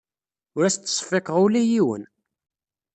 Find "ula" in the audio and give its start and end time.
1.45-1.59